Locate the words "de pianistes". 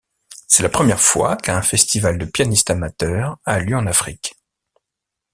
2.17-2.71